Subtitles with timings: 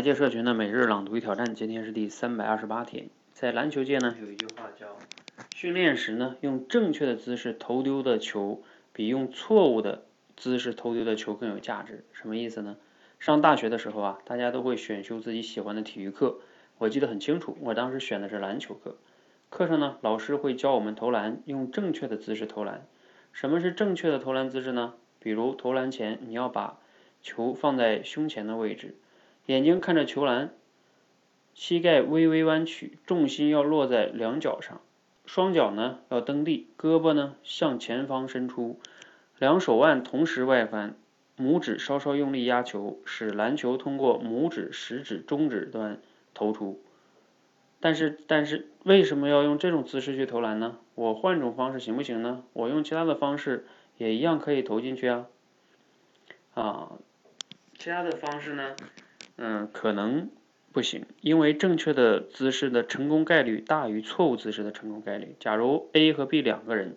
[0.00, 3.10] 财界社群的每日朗读与挑战，今天是第三百二十八天。
[3.34, 4.96] 在篮球界呢，有一句话叫
[5.54, 8.62] “训练时呢，用正确的姿势投丢的球，
[8.94, 10.06] 比用错误的
[10.38, 12.02] 姿势投丢的球更有价值”。
[12.18, 12.78] 什么意思呢？
[13.18, 16.38] 上大学的时候啊，大家都会选修自己喜欢的体育课，
[16.78, 18.96] 我记得很清楚，我当时选的是篮球课。
[19.50, 22.86] 课上呢，老师会教我们投篮，用正确的姿势投篮。
[23.34, 24.94] 什么是正确的投篮姿势呢？
[25.18, 26.78] 比如投篮前，你要把
[27.20, 28.94] 球放在胸前的位置。
[29.50, 30.54] 眼睛看着球篮，
[31.54, 34.80] 膝盖微微弯曲，重心要落在两脚上，
[35.26, 38.78] 双脚呢要蹬地，胳膊呢向前方伸出，
[39.40, 40.94] 两手腕同时外翻，
[41.36, 46.00] 拇指稍稍用力压球，使篮球通过拇指、食指、中指端
[46.32, 46.80] 投出。
[47.80, 50.78] 但是，但是为什么要用这种姿势去投篮呢？
[50.94, 52.44] 我换种方式行不行呢？
[52.52, 55.26] 我用其他的方式也一样可以投进去啊。
[56.54, 56.92] 啊，
[57.76, 58.76] 其他的方式呢？
[59.36, 60.28] 嗯，可能
[60.72, 65.34] 不行，因为正确的姿势的成功概率大于错误姿势的成功概率。
[65.40, 66.94] 假如 A 和 B 两个人，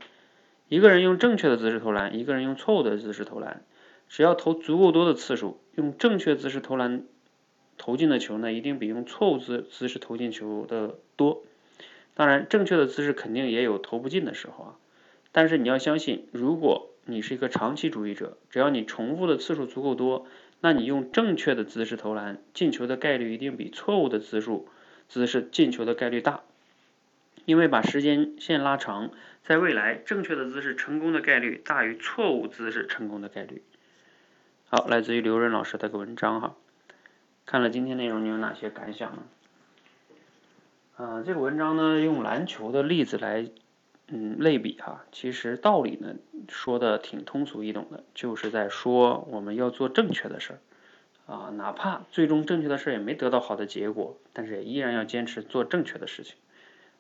[0.70, 3.64] 一个人用正确的姿势投篮，一个人用错误的姿势投篮，
[4.10, 7.04] 只要投足够多的次数，用正确姿势投篮
[7.78, 11.44] 投进的球呢，一定比用错误姿姿势投进球的多。
[12.14, 14.76] 当然，正确的姿势肯定也有投不进的时候啊。
[15.32, 20.28] 但是你要相信，如果你是一个长期主义者，只要你重复的次数足够多。
[20.66, 24.62] 那你用正确的姿势投篮，进球的概率一定比错误的姿势
[25.10, 26.40] 姿势进球的概率大，
[27.44, 29.12] 因为把时间线拉长，
[29.44, 33.62] 在未来正确的姿势成功的概率大于错误姿势成功的概率。
[34.70, 36.56] 好，来自于刘润老师的个文章哈，
[37.46, 39.24] 看了今天内容你有哪些感想呢？
[40.96, 43.50] 啊，这个文章呢用篮球的例子来。
[44.16, 46.14] 嗯，类比哈，其实道理呢
[46.48, 50.60] 说的挺通俗易懂的，就是在说我们要做正确的事儿
[51.34, 56.36] 啊，哪怕最终正确的事儿也没得到好的结果，但是也依然要坚持做正确的事情。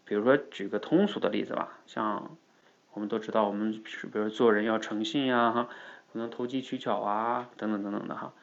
[0.05, 2.35] 比如说举个通俗的例子吧，像
[2.93, 5.69] 我们都知道，我们比如做人要诚信呀，哈，
[6.11, 8.33] 不能投机取巧啊，等等等等的哈。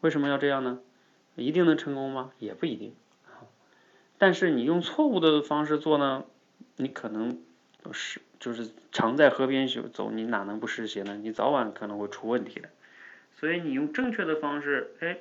[0.00, 0.80] 为什么要这样呢？
[1.36, 2.32] 一定能成功吗？
[2.40, 2.92] 也不一定。
[4.18, 6.24] 但是你用错误的方式做呢，
[6.74, 7.40] 你可能。
[7.92, 11.16] 是，就是常在河边走，你哪能不湿鞋呢？
[11.16, 12.68] 你早晚可能会出问题的。
[13.34, 15.18] 所以你用正确的方式，哎，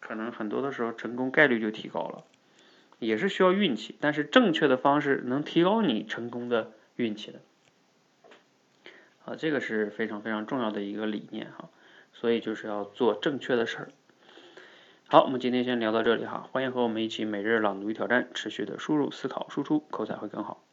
[0.00, 2.24] 可能很多的时候成功概率就提高了，
[2.98, 7.40] 也是需要运气，但是正确的方式能提高你成功的运气的。
[9.24, 11.68] 啊，这个是非常非常重要的一个理念哈。
[12.12, 13.88] 所以就是要做正确的事儿。
[15.08, 20.64] 好，我们今天先聊到这里哈，欢迎和我们一起每日朗读与挑战，持续的输入、思考、输出，口才会更好。